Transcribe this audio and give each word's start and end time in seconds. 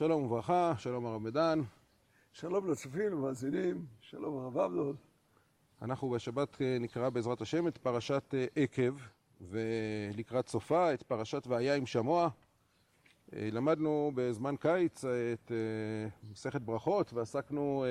שלום 0.00 0.22
וברכה, 0.22 0.74
שלום 0.78 1.06
הרב 1.06 1.22
מדן. 1.22 1.60
שלום 2.32 2.70
לצופים 2.70 3.12
ומאזינים, 3.12 3.86
שלום 4.00 4.38
הרב 4.38 4.58
עבדול. 4.58 4.96
אנחנו 5.82 6.10
בשבת 6.10 6.62
אה, 6.62 6.76
נקרא 6.80 7.08
בעזרת 7.08 7.40
השם 7.40 7.68
את 7.68 7.78
פרשת 7.78 8.34
אה, 8.34 8.46
עקב, 8.56 8.94
ולקראת 9.40 10.48
סופה 10.48 10.94
את 10.94 11.02
פרשת 11.02 11.46
והיה 11.46 11.74
עם 11.74 11.86
שמוע. 11.86 12.28
אה, 13.32 13.48
למדנו 13.52 14.12
בזמן 14.14 14.56
קיץ 14.56 15.04
את 15.04 15.52
מסכת 16.30 16.62
ברכות 16.62 17.12
ועסקנו 17.12 17.84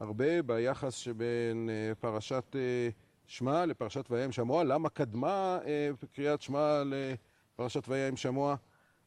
הרבה 0.00 0.42
ביחס 0.42 0.94
שבין 0.94 1.70
פרשת 2.00 2.56
שמע 3.26 3.66
לפרשת 3.66 4.10
והיה 4.10 4.24
עם 4.24 4.32
שמוע, 4.32 4.64
למה 4.64 4.88
קדמה 4.88 5.58
קריאת 6.12 6.42
שמע 6.42 6.82
לפרשת 6.86 7.88
והיה 7.88 8.08
עם 8.08 8.16
שמוע. 8.16 8.56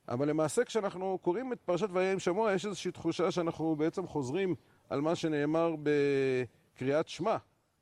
אבל 0.07 0.29
למעשה 0.29 0.63
כשאנחנו 0.63 1.17
קוראים 1.21 1.53
את 1.53 1.59
פרשת 1.65 1.87
והיה 1.91 2.11
עם 2.11 2.19
שמוע 2.19 2.53
יש 2.53 2.65
איזושהי 2.65 2.91
תחושה 2.91 3.31
שאנחנו 3.31 3.75
בעצם 3.75 4.07
חוזרים 4.07 4.55
על 4.89 5.01
מה 5.01 5.15
שנאמר 5.15 5.75
בקריאת 5.83 7.07
שמע, 7.07 7.37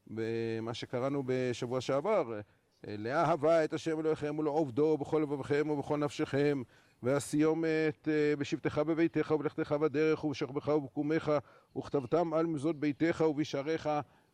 במה 0.07 0.73
שקראנו 0.73 1.23
בשבוע 1.25 1.81
שעבר. 1.81 2.39
לאהבה 2.87 3.63
את 3.63 3.73
השם 3.73 3.99
אלוהיכם 3.99 4.39
ולעובדו 4.39 4.97
בכל 4.97 5.19
לבבכם 5.19 5.69
ובכל 5.69 5.97
נפשכם 5.97 6.61
והסיומת 7.03 8.07
אה, 8.07 8.35
בשבתך 8.35 8.77
בביתך 8.77 9.31
ובלכתך 9.31 9.71
בדרך 9.71 10.23
ובשכבך 10.23 10.67
ובקומך 10.67 11.31
וכתבתם 11.77 12.33
על 12.33 12.45
מזוזות 12.45 12.79
ביתך 12.79 13.23
ובשעריך 13.29 13.89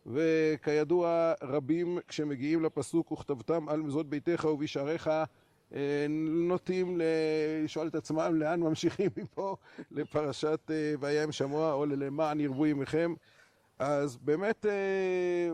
וכידוע 0.06 1.34
רבים 1.42 2.00
כשמגיעים 2.08 2.64
לפסוק 2.64 3.12
וכתבתם 3.12 3.70
על 3.70 3.82
מזוזות 3.82 4.10
ביתך 4.10 4.46
ובשעריך 4.46 5.10
נוטים 6.48 6.98
לשאול 7.00 7.88
את 7.88 7.96
עצמם 7.96 8.36
לאן 8.36 8.60
ממשיכים 8.60 9.10
מפה 9.18 9.56
לפרשת 9.92 10.60
אה, 10.70 10.94
והיה 11.00 11.24
עם 11.24 11.32
שמוע 11.32 11.74
או 11.74 11.86
ללמען 11.86 12.40
ירבו 12.40 12.66
ימיכם 12.66 13.14
אז 13.80 14.18
באמת 14.18 14.66
אה, 14.66 15.50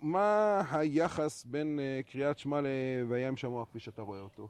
מה 0.00 0.62
היחס 0.70 1.44
בין 1.44 1.80
קריאת 2.06 2.38
שמע 2.38 2.60
ל"והיה 2.60 3.28
עם 3.28 3.36
שמוע" 3.36 3.66
כפי 3.66 3.78
שאתה 3.78 4.02
רואה 4.02 4.20
אותו? 4.20 4.48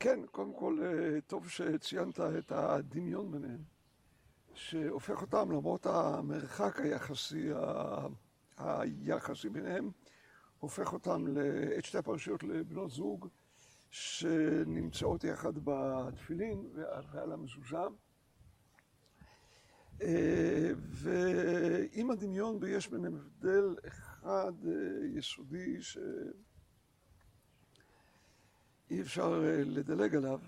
כן, 0.00 0.20
קודם 0.30 0.52
כל 0.52 0.78
טוב 1.26 1.48
שציינת 1.48 2.20
את 2.20 2.52
הדמיון 2.52 3.30
ביניהם 3.30 3.62
שהופך 4.54 5.22
אותם 5.22 5.52
למרות 5.52 5.86
המרחק 5.86 6.80
היחסי 6.80 7.48
היחסי 8.58 9.48
ביניהם 9.48 9.90
הופך 10.58 10.92
אותם 10.92 11.24
את 11.78 11.84
שתי 11.84 11.98
הפרשיות 11.98 12.42
לבנות 12.42 12.90
זוג 12.90 13.28
שנמצאות 13.92 15.24
יחד 15.24 15.52
בתפילין 15.64 16.70
ועל 17.12 17.32
המזוזה. 17.32 17.76
אה, 20.02 20.70
ועם 20.76 22.10
הדמיון 22.10 22.58
ויש 22.60 22.88
ביניהם 22.88 23.16
הבדל 23.16 23.76
אחד 23.86 24.52
אה, 24.66 24.72
יסודי 25.14 25.82
שאי 25.82 26.00
אפשר 29.00 29.44
אה, 29.44 29.64
לדלג 29.64 30.16
עליו. 30.16 30.40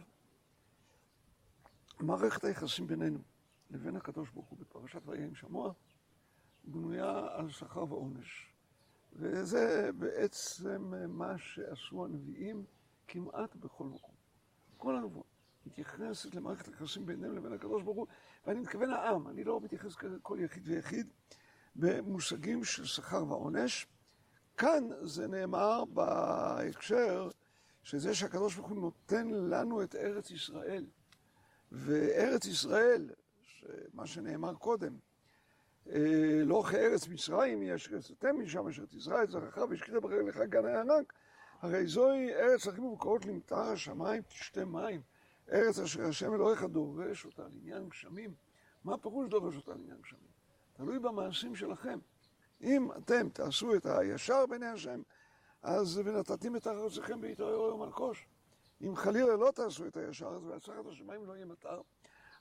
מערכת 2.01 2.45
היחסים 2.45 2.86
בינינו 2.86 3.19
לבין 3.70 3.97
הקדוש 3.97 4.31
ברוך 4.31 4.48
הוא 4.48 4.58
בפרשת 4.58 5.01
ויהיה 5.06 5.27
עם 5.27 5.34
שמוע 5.34 5.73
בנויה 6.64 7.27
על 7.31 7.51
שכר 7.51 7.92
ועונש. 7.92 8.48
וזה 9.12 9.91
בעצם 9.98 10.92
מה 11.08 11.39
שעשו 11.39 12.05
הנביאים 12.05 12.64
כמעט 13.08 13.56
בכל 13.56 13.84
מקום. 13.84 14.14
כל 14.77 14.97
הנבואה 14.97 15.27
מתייחסת 15.66 16.34
למערכת 16.34 16.69
היחסים 16.69 17.06
בינינו 17.06 17.34
לבין 17.34 17.52
הקדוש 17.52 17.83
ברוך 17.83 17.96
הוא, 17.96 18.06
ואני 18.46 18.61
מתכוון 18.61 18.91
העם, 18.91 19.28
אני 19.28 19.44
לא 19.44 19.61
מתייחס 19.61 20.02
לכל 20.02 20.39
יחיד 20.40 20.68
ויחיד 20.68 21.12
במושגים 21.77 22.64
של 22.64 22.84
שכר 22.84 23.24
ועונש. 23.29 23.86
כאן 24.56 24.89
זה 25.02 25.27
נאמר 25.27 25.84
בהקשר 25.84 27.30
שזה 27.83 28.14
שהקדוש 28.14 28.55
ברוך 28.56 28.68
הוא 28.68 28.77
נותן 28.77 29.29
לנו 29.29 29.83
את 29.83 29.95
ארץ 29.95 30.30
ישראל. 30.30 30.86
וארץ 31.73 32.46
ישראל, 32.46 33.11
מה 33.92 34.06
שנאמר 34.06 34.55
קודם, 34.55 34.96
אה, 35.89 36.42
לא 36.45 36.64
כארץ 36.70 37.08
מצרים, 37.08 37.62
יש 37.62 37.89
כסתם 37.89 38.40
משם 38.40 38.68
אשר 38.68 38.84
תזרע 38.86 39.23
את 39.23 39.30
זרעך 39.30 39.58
וישקית 39.68 39.95
ברגליך 39.95 40.39
גן 40.48 40.67
הענק, 40.67 41.12
הרי 41.61 41.87
זוהי 41.87 42.35
ארץ 42.35 42.67
לכם 42.67 42.85
ובקורות 42.85 43.27
למטר 43.27 43.61
השמיים 43.61 44.23
תשתה 44.23 44.65
מים. 44.65 45.01
ארץ 45.53 45.79
אשר 45.79 46.05
השם 46.05 46.35
אלוהיך 46.35 46.63
דורש 46.63 47.25
אותה 47.25 47.42
לעניין 47.42 47.89
גשמים. 47.89 48.35
מה 48.85 48.98
פירוש 48.98 49.29
דורש 49.29 49.57
אותה 49.57 49.70
לעניין 49.70 50.01
גשמים? 50.03 50.31
תלוי 50.73 50.98
במעשים 50.98 51.57
שלכם. 51.57 51.98
אם 52.63 52.89
אתם 52.92 53.29
תעשו 53.29 53.75
את 53.75 53.87
הישר 53.87 54.47
בעיני 54.47 54.67
השם, 54.67 55.03
אז 55.63 55.98
ונתתים 56.05 56.57
את 56.57 56.67
ארצכם 56.67 57.20
בהתעורר 57.20 57.69
יום 57.69 57.81
מלקוש. 57.81 58.27
אם 58.83 58.97
חלילה 58.97 59.36
לא 59.36 59.51
תעשו 59.55 59.86
את 59.86 59.97
הישר, 59.97 60.29
אז 60.29 60.45
בהצלחת 60.45 60.86
השמיים 60.86 61.27
לא 61.27 61.33
יהיה 61.33 61.47
מטר. 61.47 61.81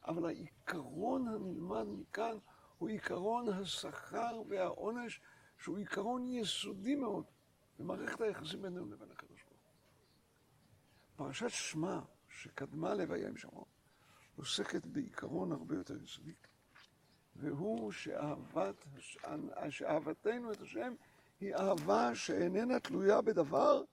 אבל 0.08 0.26
העיקרון 0.26 1.28
הנלמד 1.28 1.86
מכאן 1.88 2.38
הוא 2.78 2.90
עיקרון 2.90 3.50
השכר 3.50 4.42
והעונש, 4.48 5.22
שהוא 5.58 5.78
עיקרון 5.78 6.28
יסודי 6.28 6.96
מאוד. 6.96 7.24
במערכת 7.84 8.22
היחסים 8.22 8.62
בינינו 8.62 8.86
לבין 8.86 9.12
הקדוש 9.12 9.44
ברוך 9.44 9.62
הוא. 9.64 9.72
פרשת 11.16 11.50
שמע, 11.50 12.00
שקדמה 12.30 12.94
לוויה 12.94 13.28
עם 13.28 13.38
שמוע, 13.38 13.64
עוסקת 14.36 14.86
בעיקרון 14.86 15.52
הרבה 15.52 15.76
יותר 15.76 16.04
יסודי, 16.04 16.34
והוא 17.36 17.92
שאהבת, 17.92 18.88
שאהבתנו 19.70 20.52
את 20.52 20.62
השם 20.62 20.94
היא 21.40 21.56
אהבה 21.56 22.16
שאיננה 22.16 22.80
תלויה 22.80 23.22
בדבר, 23.22 23.84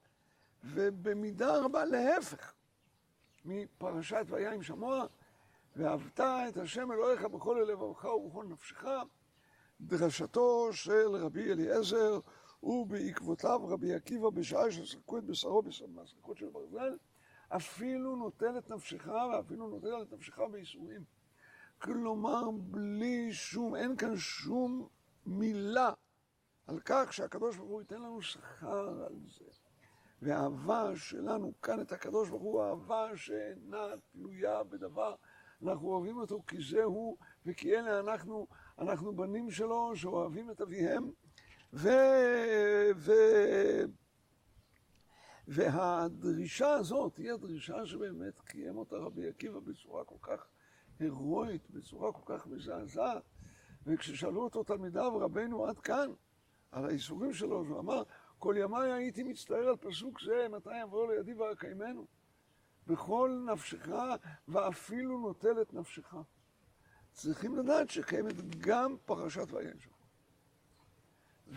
ובמידה 0.65 1.59
רבה 1.59 1.85
להפך 1.85 2.53
מפרשת 3.45 4.25
ויה 4.27 4.53
עם 4.53 4.63
שמוע, 4.63 5.07
ואהבת 5.77 6.21
את 6.21 6.57
השם 6.57 6.93
אלוהיך 6.93 7.25
בכל 7.25 7.65
לבבך 7.69 8.05
ובכל 8.05 8.45
נפשך, 8.45 8.85
דרשתו 9.81 10.73
של 10.73 11.17
רבי 11.17 11.53
אליעזר 11.53 12.21
ובעקבותיו 12.63 13.61
רבי 13.69 13.95
עקיבא 13.95 14.31
בשעה 14.31 14.71
שסרקו 14.71 15.19
את 15.19 15.25
בשרו 15.25 15.63
במסרקות 15.63 16.37
של 16.37 16.49
ברזל, 16.49 16.97
אפילו 17.49 18.17
נוטל 18.17 18.59
את 18.59 18.71
נפשך 18.71 19.07
ואפילו 19.07 19.69
נוטל 19.69 20.03
את 20.03 20.13
נפשך 20.13 20.39
בייסורים. 20.39 21.05
כלומר, 21.79 22.51
בלי 22.51 23.33
שום, 23.33 23.77
אין 23.77 23.97
כאן 23.97 24.17
שום 24.17 24.89
מילה 25.27 25.93
על 26.67 26.81
כך 26.85 27.13
שהקדוש 27.13 27.57
ברוך 27.57 27.71
הוא 27.71 27.81
ייתן 27.81 28.03
לנו 28.03 28.23
שכר 28.23 29.05
על 29.07 29.15
זה. 29.39 29.45
והאהבה 30.23 30.97
שלנו 30.97 31.53
כאן 31.63 31.81
את 31.81 31.93
הקדוש 31.93 32.29
ברוך 32.29 32.43
הוא, 32.43 32.63
אהבה 32.63 33.17
שאינה 33.17 33.87
תלויה 34.13 34.63
בדבר. 34.63 35.15
אנחנו 35.63 35.89
אוהבים 35.89 36.17
אותו 36.17 36.43
כי 36.47 36.57
זה 36.71 36.83
הוא 36.83 37.17
וכי 37.47 37.77
אלה 37.77 38.01
אנחנו, 38.01 38.47
אנחנו 38.79 39.17
בנים 39.17 39.51
שלו 39.51 39.97
שאוהבים 39.97 40.51
את 40.51 40.61
אביהם. 40.61 41.11
ו... 41.73 41.89
ו... 42.97 43.13
והדרישה 45.49 46.73
הזאת 46.73 47.17
היא 47.17 47.33
הדרישה 47.33 47.87
שבאמת 47.87 48.41
קיים 48.41 48.77
אותה 48.77 48.97
רבי 48.97 49.29
עקיבא 49.29 49.61
בצורה 49.61 50.05
כל 50.05 50.15
כך 50.23 50.47
הירואית, 50.99 51.71
בצורה 51.71 52.13
כל 52.13 52.37
כך 52.37 52.47
מזעזעת. 52.47 53.23
וכששאלו 53.87 54.43
אותו 54.43 54.65
תלמידיו, 54.65 55.19
רבנו 55.19 55.67
עד 55.67 55.79
כאן, 55.79 56.11
על 56.73 56.85
האיסורים 56.85 57.33
שלו, 57.33 57.65
הוא 57.67 57.79
אמר, 57.79 58.03
כל 58.39 58.55
ימיי 58.59 58.93
הייתי 58.93 59.23
מצטער 59.23 59.69
על 59.69 59.77
פסוק 59.77 60.21
זה, 60.21 60.47
מתי 60.51 60.81
יבוא 60.83 61.13
לידי 61.13 61.35
ואקיימנו. 61.35 62.07
בכל 62.87 63.47
נפשך, 63.53 63.89
ואפילו 64.49 65.21
נוטל 65.21 65.63
את 65.63 65.75
נפשך. 65.75 66.15
צריכים 67.13 67.57
לדעת 67.57 67.91
שקיימת 67.91 68.59
גם 68.59 68.97
פרשת 69.05 69.49
שלך. 69.79 70.00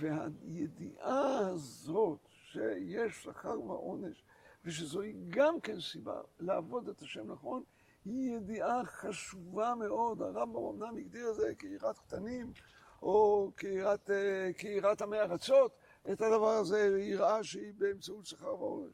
והידיעה 0.04 1.38
הזאת 1.38 2.20
שיש 2.52 3.24
שכר 3.24 3.62
ועונש, 3.62 4.24
ושזוהי 4.66 5.14
גם 5.30 5.60
כן 5.60 5.80
סיבה 5.80 6.22
לעבוד 6.40 6.90
את 6.90 7.02
השם 7.02 7.32
נכון, 7.32 7.64
היא 8.06 8.36
ידיעה 8.38 8.86
חשובה 8.86 9.76
מאוד. 9.76 10.22
הרמב"ם 10.22 10.66
אמנם 10.66 10.98
הגדיר 10.98 11.30
את 11.30 11.36
זה 11.36 11.56
כיראת 11.60 11.98
קטנים, 11.98 12.52
או 13.02 13.52
כיראת, 13.58 14.10
כיראת 14.58 15.02
עמי 15.02 15.20
ארצות, 15.20 15.72
את 16.12 16.22
הדבר 16.22 16.50
הזה 16.50 16.98
יראה 17.00 17.44
שהיא 17.44 17.74
באמצעות 17.78 18.26
שכר 18.26 18.62
ועונש. 18.62 18.94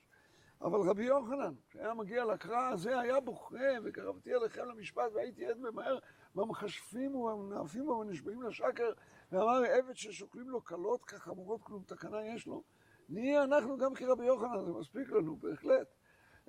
אבל 0.62 0.90
רבי 0.90 1.04
יוחנן, 1.04 1.54
כשהיה 1.70 1.94
מגיע 1.94 2.26
לקרא 2.26 2.70
הזה, 2.70 3.00
היה 3.00 3.20
בוכה, 3.20 3.70
וקרבתי 3.84 4.36
אליכם 4.36 4.66
למשפט 4.66 5.12
והייתי 5.14 5.46
עד 5.46 5.58
ממהר, 5.58 5.98
במכשפים 6.36 7.16
ובמנאפים 7.16 7.90
ובנשבעים 7.90 8.42
לשקר, 8.42 8.92
ואמר 9.32 9.64
עבד 9.64 9.96
ששוקלים 9.96 10.50
לו 10.50 10.62
קלות 10.62 11.06
כחמורות 11.06 11.62
כלום 11.64 11.84
תקנה 11.84 12.26
יש 12.26 12.48
לו. 12.48 12.64
נהיה 13.10 13.44
אנחנו 13.44 13.78
גם 13.78 13.94
כרבי 13.94 14.26
יוחנן, 14.26 14.66
זה 14.66 14.72
מספיק 14.72 15.12
לנו, 15.12 15.36
בהחלט. 15.36 15.88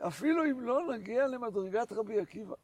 אפילו 0.00 0.44
אם 0.44 0.60
לא 0.60 0.92
נגיע 0.92 1.26
למדרגת 1.26 1.92
רבי 1.92 2.20
עקיבא. 2.20 2.54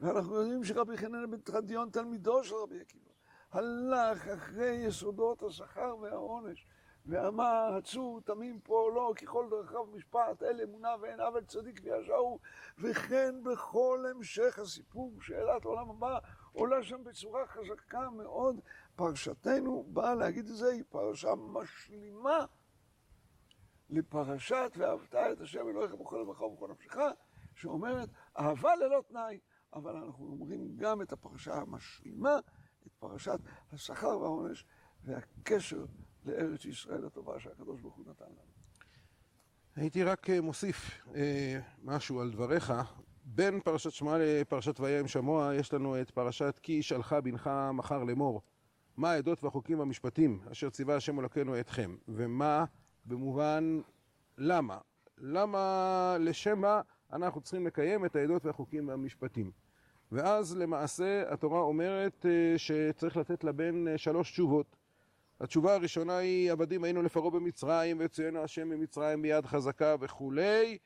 ואנחנו 0.00 0.34
יודעים 0.34 0.64
שרבי 0.64 0.96
חנן 0.96 1.30
בן 1.30 1.40
תרדיון, 1.40 1.90
תלמידו 1.90 2.44
של 2.44 2.54
רבי 2.54 2.80
עקיבא, 2.80 3.10
הלך 3.52 4.28
אחרי 4.28 4.70
יסודות 4.70 5.42
השכר 5.42 5.96
והעונש, 6.00 6.66
ואמר, 7.06 7.74
הצור 7.78 8.20
תמים 8.20 8.60
פה 8.60 8.90
לא, 8.94 9.12
ככל 9.16 9.46
דרכיו 9.50 9.86
משפט, 9.86 10.42
אל 10.42 10.60
אמונה 10.62 10.88
ואין 11.00 11.20
עוול 11.20 11.44
צדיק 11.44 11.80
וישר 11.84 12.14
הוא, 12.14 12.38
וכן 12.78 13.34
בכל 13.42 14.04
המשך 14.10 14.58
הסיפור, 14.58 15.12
שאלת 15.20 15.64
העולם 15.64 15.90
הבא, 15.90 16.18
עולה 16.52 16.82
שם 16.82 17.04
בצורה 17.04 17.46
חזקה 17.46 18.10
מאוד. 18.10 18.60
פרשתנו 18.96 19.86
באה 19.92 20.14
להגיד 20.14 20.48
את 20.48 20.56
זה, 20.56 20.68
היא 20.68 20.82
פרשה 20.88 21.34
משלימה 21.34 22.44
לפרשת 23.90 24.72
ואהבת 24.76 25.14
את 25.14 25.40
השם 25.40 25.68
אלוהיך 25.68 25.94
בכל 25.94 26.24
לבך 26.28 26.40
ובכל 26.40 26.70
נפשך, 26.70 26.96
שאומרת 27.54 28.08
אהבה 28.38 28.76
ללא 28.76 29.02
תנאי, 29.08 29.38
אבל 29.72 29.96
אנחנו 29.96 30.26
אומרים 30.26 30.76
גם 30.76 31.02
את 31.02 31.12
הפרשה 31.12 31.54
המשלימה, 31.54 32.38
את 32.86 32.92
פרשת 32.98 33.38
השכר 33.72 34.18
והעונש 34.18 34.66
והקשר 35.04 35.84
לארץ 36.24 36.64
ישראל 36.64 37.06
הטובה 37.06 37.40
שהקדוש 37.40 37.80
ברוך 37.80 37.96
הוא 37.96 38.04
נתן 38.06 38.24
לנו. 38.24 38.56
הייתי 39.76 40.02
רק 40.02 40.30
מוסיף 40.30 41.06
אה, 41.14 41.60
משהו 41.82 42.20
על 42.20 42.30
דבריך. 42.30 42.72
בין 43.28 43.60
פרשת 43.60 43.90
שמע 43.90 44.16
לפרשת 44.18 44.80
והיה 44.80 45.00
עם 45.00 45.08
שמוע 45.08 45.54
יש 45.54 45.72
לנו 45.72 46.00
את 46.00 46.10
פרשת 46.10 46.60
כי 46.62 46.72
ישאלך 46.72 47.12
בנך 47.12 47.50
מחר 47.72 48.04
לאמור 48.04 48.42
מה 48.96 49.10
העדות 49.10 49.44
והחוקים 49.44 49.78
והמשפטים 49.78 50.40
אשר 50.52 50.70
ציווה 50.70 50.96
השם 50.96 51.20
אלוקינו 51.20 51.60
אתכם? 51.60 51.96
ומה 52.08 52.64
במובן 53.04 53.80
למה? 54.38 54.78
למה 55.18 56.16
לשם 56.20 56.60
מה 56.60 56.80
אנחנו 57.12 57.40
צריכים 57.40 57.66
לקיים 57.66 58.04
את 58.04 58.16
העדות 58.16 58.44
והחוקים 58.44 58.88
והמשפטים? 58.88 59.50
ואז 60.12 60.56
למעשה 60.56 61.32
התורה 61.32 61.60
אומרת 61.60 62.26
שצריך 62.56 63.16
לתת 63.16 63.44
לבן 63.44 63.84
שלוש 63.96 64.30
תשובות. 64.30 64.76
התשובה 65.40 65.74
הראשונה 65.74 66.16
היא 66.16 66.52
עבדים 66.52 66.84
היינו 66.84 67.02
לפרעה 67.02 67.30
במצרים 67.30 67.98
ויצוינו 67.98 68.42
השם 68.42 68.68
ממצרים 68.68 69.22
ביד 69.22 69.46
חזקה 69.46 69.96
וכולי. 70.00 70.78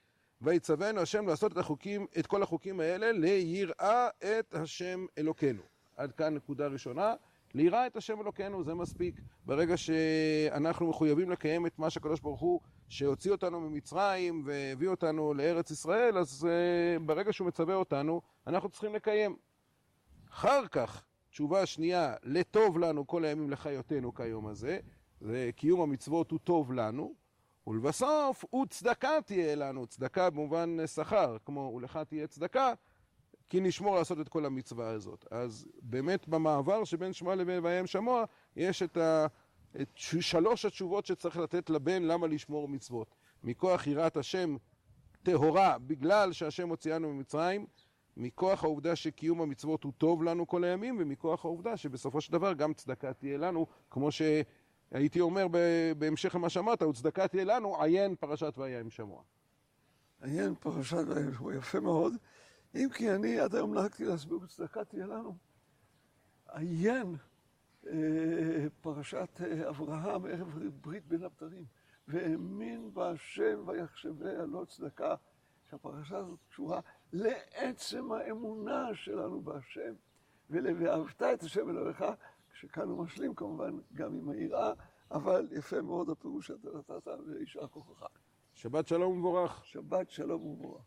ויצוונו 0.42 1.00
השם 1.00 1.26
לעשות 1.26 1.52
את 1.52 1.56
החוקים, 1.56 2.06
את 2.18 2.26
כל 2.26 2.42
החוקים 2.42 2.80
האלה 2.80 3.12
ליראה 3.12 4.08
את 4.08 4.54
השם 4.54 5.06
אלוקינו. 5.18 5.62
עד 5.96 6.12
כאן 6.12 6.34
נקודה 6.34 6.66
ראשונה, 6.66 7.14
ליראה 7.54 7.86
את 7.86 7.96
השם 7.96 8.20
אלוקינו 8.20 8.64
זה 8.64 8.74
מספיק. 8.74 9.20
ברגע 9.46 9.76
שאנחנו 9.76 10.86
מחויבים 10.86 11.30
לקיים 11.30 11.66
את 11.66 11.78
מה 11.78 11.90
שהקדוש 11.90 12.20
ברוך 12.20 12.40
הוא 12.40 12.60
שהוציא 12.88 13.32
אותנו 13.32 13.60
ממצרים 13.60 14.42
והביא 14.44 14.88
אותנו 14.88 15.34
לארץ 15.34 15.70
ישראל, 15.70 16.18
אז 16.18 16.48
ברגע 17.06 17.32
שהוא 17.32 17.48
מצווה 17.48 17.74
אותנו, 17.74 18.20
אנחנו 18.46 18.68
צריכים 18.68 18.94
לקיים. 18.94 19.36
אחר 20.30 20.66
כך, 20.66 21.04
תשובה 21.30 21.66
שנייה, 21.66 22.14
לטוב 22.22 22.78
לנו 22.78 23.06
כל 23.06 23.24
הימים 23.24 23.50
לחיותנו 23.50 24.14
כיום 24.14 24.46
הזה, 24.46 24.78
זה 25.20 25.50
קיום 25.56 25.80
המצוות 25.80 26.30
הוא 26.30 26.38
טוב 26.44 26.72
לנו, 26.72 27.14
ולבסוף, 27.66 28.44
וצדקה 28.54 29.10
תהיה 29.26 29.54
לנו, 29.54 29.86
צדקה 29.86 30.30
במובן 30.30 30.86
שכר, 30.86 31.36
כמו 31.44 31.72
ולך 31.76 31.98
תהיה 32.08 32.26
צדקה, 32.26 32.72
כי 33.50 33.60
נשמור 33.60 33.94
לעשות 33.94 34.20
את 34.20 34.28
כל 34.28 34.46
המצווה 34.46 34.88
הזאת. 34.90 35.26
אז 35.30 35.66
באמת 35.82 36.28
במעבר 36.28 36.84
שבין 36.84 37.12
שמע 37.12 37.34
לבין 37.34 37.64
וים 37.64 37.86
שמוע, 37.86 38.24
יש 38.56 38.82
את, 38.82 38.96
ה... 38.96 39.26
את 39.80 39.88
שלוש 39.94 40.64
התשובות 40.64 41.06
שצריך 41.06 41.36
לתת 41.36 41.70
לבן 41.70 42.02
למה 42.02 42.26
לשמור 42.26 42.68
מצוות. 42.68 43.14
מכוח 43.44 43.86
יראת 43.86 44.16
השם 44.16 44.56
טהורה, 45.22 45.78
בגלל 45.78 46.32
שהשם 46.32 46.68
הוציאנו 46.68 47.12
ממצרים, 47.12 47.66
מכוח 48.16 48.64
העובדה 48.64 48.96
שקיום 48.96 49.40
המצוות 49.40 49.84
הוא 49.84 49.92
טוב 49.98 50.22
לנו 50.22 50.46
כל 50.46 50.64
הימים, 50.64 50.96
ומכוח 51.00 51.44
העובדה 51.44 51.76
שבסופו 51.76 52.20
של 52.20 52.32
דבר 52.32 52.52
גם 52.52 52.74
צדקה 52.74 53.12
תהיה 53.12 53.38
לנו, 53.38 53.66
כמו 53.90 54.12
ש... 54.12 54.22
הייתי 54.90 55.20
אומר 55.20 55.46
בהמשך 55.98 56.34
למה 56.34 56.48
שאמרת, 56.48 56.82
וצדקה 56.82 57.28
תהיה 57.28 57.44
לנו, 57.44 57.82
עיין 57.82 58.14
פרשת 58.14 58.54
והיה 58.56 58.80
עם 58.80 58.90
שמוע. 58.90 59.22
עיין 60.20 60.54
פרשת 60.54 61.04
והיה 61.08 61.26
עם 61.26 61.34
שמוע, 61.34 61.54
יפה 61.54 61.80
מאוד. 61.80 62.14
אם 62.74 62.88
כי 62.94 63.10
אני 63.10 63.40
עד 63.40 63.54
היום 63.54 63.74
נהגתי 63.74 64.04
להסביר 64.04 64.38
וצדקה 64.42 64.84
תהיה 64.84 65.06
לנו. 65.06 65.36
עיין 66.48 67.16
אה, 67.86 68.66
פרשת 68.80 69.40
אה, 69.40 69.68
אברהם 69.68 70.26
ערב 70.26 70.58
ברית 70.80 71.06
בין 71.06 71.24
הבתרים, 71.24 71.64
והאמין 72.08 72.94
בהשם 72.94 73.62
ויחשביה 73.66 74.46
לא 74.46 74.64
צדקה, 74.68 75.14
שהפרשה 75.70 76.16
הזאת 76.16 76.38
קשורה 76.50 76.80
לעצם 77.12 78.12
האמונה 78.12 78.94
שלנו 78.94 79.40
בהשם, 79.40 79.94
ול"ואהבת 80.50 81.22
את 81.22 81.42
השם 81.42 81.70
אלוהיך" 81.70 82.04
שכאן 82.54 82.88
הוא 82.88 83.04
משלים 83.04 83.34
כמובן 83.34 83.78
גם 83.94 84.14
עם 84.14 84.28
היראה, 84.28 84.72
אבל 85.10 85.48
יפה 85.50 85.82
מאוד 85.82 86.10
הפירוש 86.10 86.46
שאתה 86.46 86.68
נתת, 86.78 87.08
ויישר 87.26 87.66
כוחך. 87.66 88.06
שבת 88.54 88.88
שלום 88.88 89.12
ומבורך. 89.12 89.64
שבת 89.64 90.10
שלום 90.10 90.42
ומבורך. 90.42 90.82